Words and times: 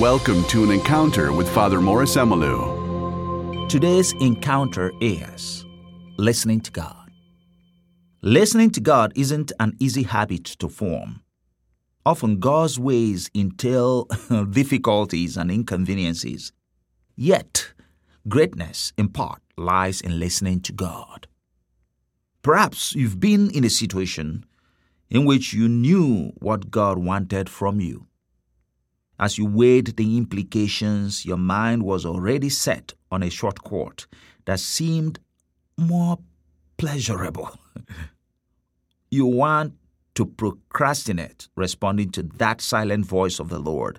Welcome 0.00 0.44
to 0.44 0.62
an 0.62 0.70
encounter 0.70 1.32
with 1.32 1.48
Father 1.48 1.80
Maurice 1.80 2.14
Emelu. 2.14 3.68
Today's 3.68 4.12
encounter 4.20 4.92
is 5.00 5.66
listening 6.16 6.60
to 6.60 6.70
God. 6.70 7.10
Listening 8.22 8.70
to 8.70 8.80
God 8.80 9.12
isn't 9.16 9.50
an 9.58 9.76
easy 9.80 10.04
habit 10.04 10.44
to 10.60 10.68
form. 10.68 11.22
Often 12.06 12.38
God's 12.38 12.78
ways 12.78 13.28
entail 13.34 14.04
difficulties 14.50 15.36
and 15.36 15.50
inconveniences. 15.50 16.52
Yet, 17.16 17.72
greatness 18.28 18.92
in 18.96 19.08
part 19.08 19.42
lies 19.56 20.00
in 20.00 20.20
listening 20.20 20.60
to 20.60 20.72
God. 20.72 21.26
Perhaps 22.42 22.94
you've 22.94 23.18
been 23.18 23.50
in 23.50 23.64
a 23.64 23.70
situation 23.70 24.46
in 25.10 25.24
which 25.24 25.52
you 25.52 25.68
knew 25.68 26.30
what 26.38 26.70
God 26.70 26.98
wanted 26.98 27.50
from 27.50 27.80
you. 27.80 28.07
As 29.18 29.36
you 29.36 29.46
weighed 29.46 29.96
the 29.96 30.16
implications, 30.16 31.26
your 31.26 31.36
mind 31.36 31.82
was 31.82 32.06
already 32.06 32.48
set 32.48 32.94
on 33.10 33.22
a 33.22 33.30
short 33.30 33.62
court 33.64 34.06
that 34.44 34.60
seemed 34.60 35.18
more 35.76 36.18
pleasurable. 36.76 37.58
you 39.10 39.26
want 39.26 39.74
to 40.14 40.24
procrastinate 40.26 41.48
responding 41.56 42.10
to 42.10 42.22
that 42.22 42.60
silent 42.60 43.06
voice 43.06 43.40
of 43.40 43.48
the 43.48 43.58
Lord, 43.58 43.98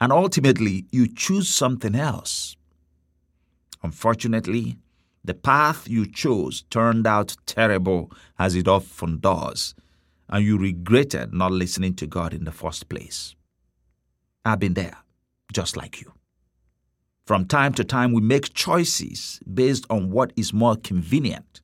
and 0.00 0.12
ultimately 0.12 0.86
you 0.90 1.06
choose 1.06 1.48
something 1.48 1.94
else. 1.94 2.56
Unfortunately, 3.82 4.78
the 5.24 5.34
path 5.34 5.88
you 5.88 6.06
chose 6.06 6.64
turned 6.70 7.06
out 7.06 7.36
terrible, 7.46 8.10
as 8.38 8.54
it 8.54 8.68
often 8.68 9.18
does, 9.18 9.74
and 10.28 10.44
you 10.44 10.56
regretted 10.56 11.32
not 11.34 11.52
listening 11.52 11.94
to 11.94 12.06
God 12.06 12.32
in 12.32 12.44
the 12.44 12.52
first 12.52 12.88
place. 12.88 13.34
I've 14.46 14.60
been 14.60 14.74
there, 14.74 14.96
just 15.52 15.76
like 15.76 16.00
you. 16.00 16.12
From 17.26 17.46
time 17.46 17.74
to 17.74 17.84
time, 17.84 18.12
we 18.12 18.20
make 18.20 18.54
choices 18.54 19.40
based 19.52 19.84
on 19.90 20.12
what 20.12 20.32
is 20.36 20.52
more 20.52 20.76
convenient. 20.76 21.60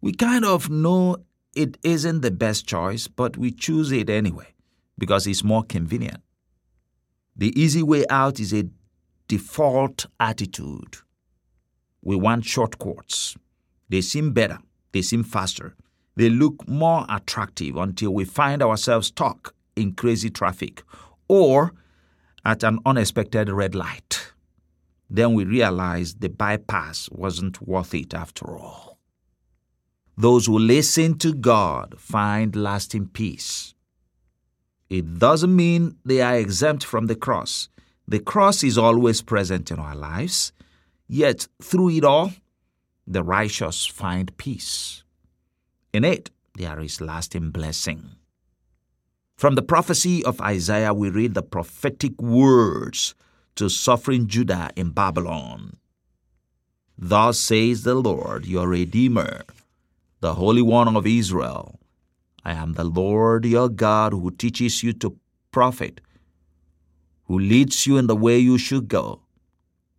We 0.00 0.12
kind 0.12 0.44
of 0.44 0.70
know 0.70 1.16
it 1.56 1.76
isn't 1.82 2.20
the 2.20 2.30
best 2.30 2.66
choice, 2.66 3.08
but 3.08 3.36
we 3.36 3.50
choose 3.50 3.90
it 3.90 4.08
anyway 4.08 4.54
because 4.96 5.26
it's 5.26 5.42
more 5.42 5.64
convenient. 5.64 6.22
The 7.34 7.58
easy 7.60 7.82
way 7.82 8.04
out 8.08 8.38
is 8.38 8.54
a 8.54 8.68
default 9.26 10.06
attitude. 10.20 10.98
We 12.02 12.14
want 12.14 12.44
shortcuts. 12.44 13.36
They 13.88 14.00
seem 14.00 14.32
better, 14.32 14.58
they 14.92 15.02
seem 15.02 15.24
faster, 15.24 15.74
they 16.14 16.30
look 16.30 16.68
more 16.68 17.04
attractive 17.08 17.76
until 17.76 18.14
we 18.14 18.24
find 18.24 18.62
ourselves 18.62 19.08
stuck 19.08 19.54
in 19.74 19.94
crazy 19.94 20.30
traffic 20.30 20.84
or 21.28 21.72
at 22.44 22.62
an 22.62 22.78
unexpected 22.84 23.48
red 23.48 23.74
light. 23.74 24.32
Then 25.08 25.34
we 25.34 25.44
realize 25.44 26.14
the 26.14 26.28
bypass 26.28 27.08
wasn't 27.10 27.66
worth 27.66 27.94
it 27.94 28.14
after 28.14 28.56
all. 28.56 28.98
Those 30.16 30.46
who 30.46 30.58
listen 30.58 31.18
to 31.18 31.34
God 31.34 31.96
find 31.98 32.54
lasting 32.54 33.08
peace. 33.08 33.74
It 34.88 35.18
doesn't 35.18 35.54
mean 35.54 35.96
they 36.04 36.20
are 36.20 36.36
exempt 36.36 36.84
from 36.84 37.06
the 37.06 37.16
cross. 37.16 37.68
The 38.06 38.20
cross 38.20 38.62
is 38.62 38.78
always 38.78 39.22
present 39.22 39.70
in 39.70 39.78
our 39.78 39.96
lives, 39.96 40.52
yet 41.08 41.48
through 41.62 41.90
it 41.90 42.04
all, 42.04 42.32
the 43.06 43.22
righteous 43.22 43.86
find 43.86 44.36
peace. 44.36 45.02
In 45.92 46.04
it, 46.04 46.30
there 46.54 46.80
is 46.80 47.00
lasting 47.00 47.50
blessing. 47.50 48.10
From 49.36 49.56
the 49.56 49.62
prophecy 49.62 50.24
of 50.24 50.40
Isaiah, 50.40 50.94
we 50.94 51.10
read 51.10 51.34
the 51.34 51.42
prophetic 51.42 52.20
words 52.20 53.14
to 53.56 53.68
suffering 53.68 54.26
Judah 54.26 54.70
in 54.76 54.90
Babylon. 54.90 55.76
Thus 56.96 57.40
says 57.40 57.82
the 57.82 57.94
Lord, 57.94 58.46
your 58.46 58.68
Redeemer, 58.68 59.42
the 60.20 60.34
Holy 60.34 60.62
One 60.62 60.96
of 60.96 61.06
Israel 61.06 61.80
I 62.44 62.52
am 62.52 62.74
the 62.74 62.84
Lord 62.84 63.46
your 63.46 63.68
God 63.68 64.12
who 64.12 64.30
teaches 64.30 64.82
you 64.82 64.92
to 64.94 65.16
profit, 65.50 66.00
who 67.24 67.38
leads 67.38 67.86
you 67.86 67.96
in 67.96 68.06
the 68.06 68.16
way 68.16 68.38
you 68.38 68.58
should 68.58 68.86
go. 68.86 69.22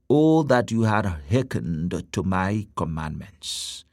Oh, 0.10 0.44
that 0.44 0.70
you 0.70 0.84
had 0.84 1.06
hearkened 1.30 2.06
to 2.12 2.24
my 2.24 2.68
commandments. 2.76 3.84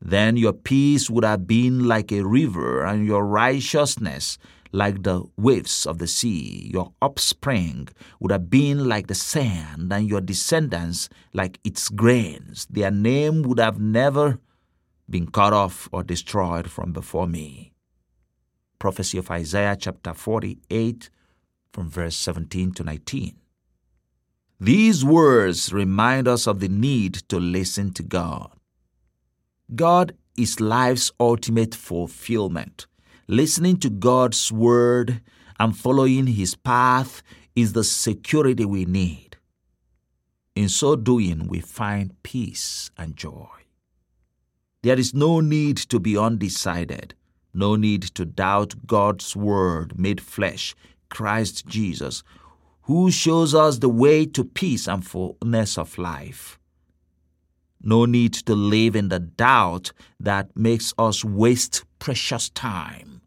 Then 0.00 0.36
your 0.36 0.52
peace 0.52 1.08
would 1.08 1.24
have 1.24 1.46
been 1.46 1.88
like 1.88 2.12
a 2.12 2.22
river, 2.22 2.84
and 2.84 3.06
your 3.06 3.24
righteousness 3.24 4.36
like 4.72 5.02
the 5.02 5.24
waves 5.36 5.86
of 5.86 5.98
the 5.98 6.06
sea. 6.06 6.70
Your 6.72 6.92
offspring 7.02 7.88
would 8.20 8.32
have 8.32 8.50
been 8.50 8.88
like 8.88 9.06
the 9.06 9.14
sand, 9.14 9.92
and 9.92 10.08
your 10.08 10.20
descendants 10.20 11.08
like 11.32 11.58
its 11.64 11.88
grains. 11.88 12.66
Their 12.70 12.90
name 12.90 13.42
would 13.42 13.58
have 13.58 13.80
never 13.80 14.38
been 15.08 15.30
cut 15.30 15.52
off 15.52 15.88
or 15.92 16.02
destroyed 16.02 16.70
from 16.70 16.92
before 16.92 17.26
me. 17.26 17.72
Prophecy 18.78 19.18
of 19.18 19.30
Isaiah 19.30 19.76
chapter 19.78 20.14
48, 20.14 21.10
from 21.72 21.90
verse 21.90 22.16
17 22.16 22.72
to 22.72 22.84
19. 22.84 23.36
These 24.58 25.04
words 25.04 25.72
remind 25.72 26.28
us 26.28 26.46
of 26.46 26.60
the 26.60 26.68
need 26.68 27.14
to 27.28 27.40
listen 27.40 27.92
to 27.94 28.02
God. 28.02 28.50
God 29.74 30.14
is 30.36 30.60
life's 30.60 31.12
ultimate 31.18 31.74
fulfillment. 31.74 32.86
Listening 33.30 33.76
to 33.76 33.90
God's 33.90 34.50
word 34.50 35.20
and 35.60 35.76
following 35.76 36.26
his 36.26 36.56
path 36.56 37.22
is 37.54 37.74
the 37.74 37.84
security 37.84 38.64
we 38.64 38.84
need. 38.84 39.36
In 40.56 40.68
so 40.68 40.96
doing, 40.96 41.46
we 41.46 41.60
find 41.60 42.20
peace 42.24 42.90
and 42.98 43.16
joy. 43.16 43.46
There 44.82 44.98
is 44.98 45.14
no 45.14 45.38
need 45.38 45.76
to 45.76 46.00
be 46.00 46.18
undecided, 46.18 47.14
no 47.54 47.76
need 47.76 48.02
to 48.16 48.24
doubt 48.24 48.88
God's 48.88 49.36
word 49.36 49.96
made 49.96 50.20
flesh, 50.20 50.74
Christ 51.08 51.68
Jesus, 51.68 52.24
who 52.82 53.12
shows 53.12 53.54
us 53.54 53.78
the 53.78 53.88
way 53.88 54.26
to 54.26 54.42
peace 54.42 54.88
and 54.88 55.06
fullness 55.06 55.78
of 55.78 55.98
life. 55.98 56.58
No 57.80 58.06
need 58.06 58.34
to 58.34 58.56
live 58.56 58.96
in 58.96 59.08
the 59.08 59.20
doubt 59.20 59.92
that 60.18 60.50
makes 60.56 60.92
us 60.98 61.24
waste 61.24 61.84
precious 62.00 62.48
time 62.48 63.19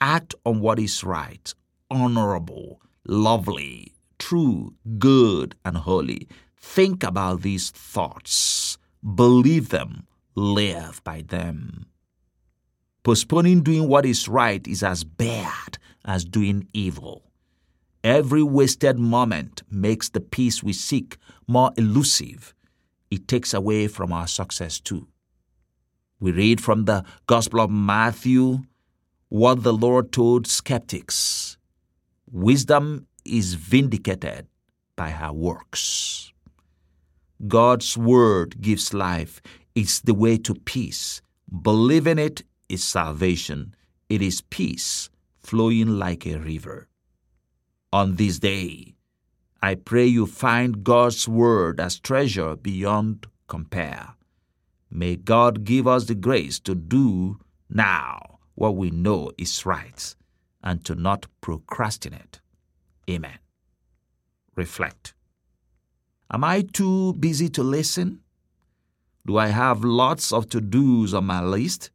act 0.00 0.34
on 0.44 0.60
what 0.60 0.78
is 0.78 1.04
right, 1.04 1.52
honorable, 1.90 2.80
lovely, 3.06 3.94
true, 4.18 4.74
good, 4.98 5.54
and 5.64 5.76
holy. 5.76 6.28
Think 6.56 7.02
about 7.02 7.42
these 7.42 7.70
thoughts, 7.70 8.78
believe 9.14 9.70
them, 9.70 10.06
live 10.34 11.02
by 11.04 11.22
them. 11.22 11.86
Postponing 13.02 13.62
doing 13.62 13.88
what 13.88 14.04
is 14.04 14.28
right 14.28 14.66
is 14.68 14.82
as 14.82 15.04
bad 15.04 15.78
as 16.04 16.24
doing 16.24 16.68
evil. 16.72 17.24
Every 18.04 18.42
wasted 18.42 18.98
moment 18.98 19.62
makes 19.70 20.08
the 20.08 20.20
peace 20.20 20.62
we 20.62 20.72
seek 20.72 21.16
more 21.46 21.72
elusive. 21.76 22.54
It 23.10 23.26
takes 23.26 23.52
away 23.52 23.88
from 23.88 24.12
our 24.12 24.26
success 24.26 24.80
too. 24.80 25.08
We 26.18 26.32
read 26.32 26.60
from 26.60 26.84
the 26.84 27.04
Gospel 27.26 27.60
of 27.60 27.70
Matthew 27.70 28.60
what 29.30 29.62
the 29.62 29.72
Lord 29.72 30.10
told 30.10 30.48
skeptics 30.48 31.56
wisdom 32.32 33.06
is 33.24 33.54
vindicated 33.54 34.48
by 34.96 35.10
her 35.10 35.32
works. 35.32 36.32
God's 37.46 37.96
word 37.96 38.60
gives 38.60 38.92
life. 38.92 39.40
It's 39.76 40.00
the 40.00 40.14
way 40.14 40.36
to 40.38 40.54
peace. 40.54 41.22
Believing 41.62 42.18
it 42.18 42.42
is 42.68 42.82
salvation. 42.82 43.76
It 44.08 44.20
is 44.20 44.40
peace 44.40 45.10
flowing 45.38 45.96
like 45.96 46.26
a 46.26 46.40
river. 46.40 46.88
On 47.92 48.16
this 48.16 48.40
day, 48.40 48.96
I 49.62 49.76
pray 49.76 50.06
you 50.06 50.26
find 50.26 50.82
God's 50.82 51.28
word 51.28 51.78
as 51.78 52.00
treasure 52.00 52.56
beyond 52.56 53.28
compare. 53.46 54.14
May 54.90 55.14
God 55.14 55.62
give 55.62 55.86
us 55.86 56.06
the 56.06 56.16
grace 56.16 56.58
to 56.60 56.74
do 56.74 57.38
now 57.68 58.29
what 58.60 58.76
we 58.76 58.90
know 58.90 59.32
is 59.38 59.64
right 59.64 60.14
and 60.62 60.84
to 60.84 60.94
not 60.94 61.24
procrastinate. 61.40 62.42
Amen. 63.08 63.38
Reflect. 64.54 65.14
Am 66.30 66.44
I 66.44 66.60
too 66.60 67.14
busy 67.14 67.48
to 67.48 67.62
listen? 67.62 68.20
Do 69.26 69.38
I 69.38 69.46
have 69.46 69.82
lots 69.82 70.30
of 70.30 70.50
to 70.50 70.60
dos 70.60 71.14
on 71.14 71.24
my 71.24 71.42
list? 71.42 71.90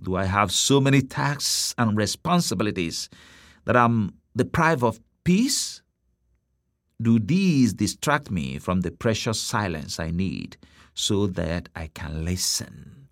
Do 0.00 0.14
I 0.14 0.26
have 0.26 0.52
so 0.52 0.80
many 0.80 1.02
tasks 1.02 1.74
and 1.76 1.96
responsibilities 1.96 3.08
that 3.64 3.76
I'm 3.76 4.14
deprived 4.36 4.84
of 4.84 5.00
peace? 5.24 5.82
Do 7.02 7.18
these 7.18 7.74
distract 7.74 8.30
me 8.30 8.60
from 8.60 8.82
the 8.82 8.92
precious 8.92 9.40
silence 9.40 9.98
I 9.98 10.12
need 10.12 10.58
so 10.94 11.26
that 11.26 11.68
I 11.74 11.88
can 11.88 12.24
listen? 12.24 13.05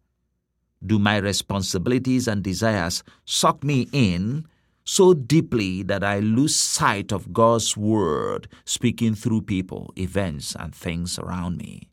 Do 0.85 0.99
my 0.99 1.17
responsibilities 1.17 2.29
and 2.29 2.43
desires 2.43 3.03
suck 3.25 3.65
me 3.65 3.89
in 3.93 4.47
so 4.85 5.15
deeply 5.15 5.83
that 5.83 6.05
I 6.05 6.19
lose 6.19 6.55
sight 6.55 7.11
of 7.11 7.33
God's 7.33 7.77
word 7.77 8.49
speaking 8.65 9.15
through 9.15 9.43
people, 9.43 9.93
events, 9.97 10.55
and 10.55 10.75
things 10.75 11.19
around 11.19 11.57
me? 11.57 11.89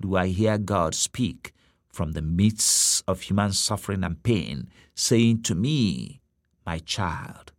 Do 0.00 0.16
I 0.16 0.28
hear 0.28 0.56
God 0.56 0.94
speak 0.94 1.52
from 1.92 2.12
the 2.12 2.22
midst 2.22 3.04
of 3.06 3.20
human 3.20 3.52
suffering 3.52 4.02
and 4.02 4.22
pain, 4.22 4.68
saying 4.94 5.42
to 5.42 5.54
me, 5.54 6.20
My 6.66 6.78
child, 6.78 7.52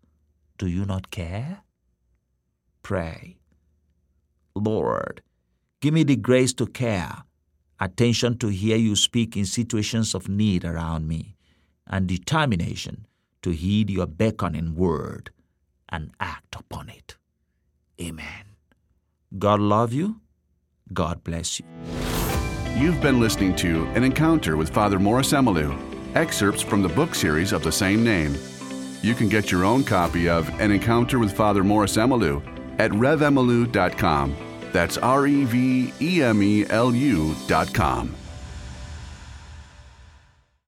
do 0.57 0.67
you 0.67 0.85
not 0.85 1.11
care? 1.11 1.61
Pray. 2.81 3.37
Lord, 4.55 5.21
give 5.81 5.93
me 5.93 6.03
the 6.03 6.15
grace 6.15 6.53
to 6.53 6.67
care, 6.67 7.23
attention 7.79 8.37
to 8.37 8.47
hear 8.47 8.77
you 8.77 8.95
speak 8.95 9.35
in 9.35 9.45
situations 9.45 10.15
of 10.15 10.29
need 10.29 10.63
around 10.63 11.07
me, 11.07 11.35
and 11.87 12.07
determination 12.07 13.05
to 13.41 13.51
heed 13.51 13.89
your 13.89 14.07
beckoning 14.07 14.75
word 14.75 15.31
and 15.89 16.11
act 16.19 16.55
upon 16.55 16.89
it. 16.89 17.15
Amen. 18.01 18.55
God 19.37 19.59
love 19.59 19.93
you. 19.93 20.21
God 20.93 21.23
bless 21.23 21.59
you. 21.59 21.65
You've 22.75 23.01
been 23.01 23.19
listening 23.19 23.55
to 23.57 23.85
An 23.95 24.03
Encounter 24.03 24.57
with 24.57 24.69
Father 24.69 24.99
Maurice 24.99 25.31
Emelu, 25.31 25.77
excerpts 26.15 26.61
from 26.61 26.81
the 26.81 26.89
book 26.89 27.15
series 27.15 27.53
of 27.53 27.63
the 27.63 27.71
same 27.71 28.03
name. 28.03 28.35
You 29.01 29.15
can 29.15 29.29
get 29.29 29.51
your 29.51 29.63
own 29.63 29.83
copy 29.83 30.27
of 30.27 30.49
An 30.59 30.71
Encounter 30.71 31.19
with 31.19 31.31
Father 31.31 31.63
Maurice 31.63 31.97
Emelu 31.97 32.41
at 32.79 32.91
revemelu.com. 32.91 34.35
That's 34.75 34.97
R 34.97 35.25
E 35.25 35.45
V 35.45 35.93
E 36.01 36.21
M 36.21 36.43
E 36.43 36.65
L 36.69 36.93
U 36.93 37.33
dot 37.47 37.69
U.com. 37.69 38.24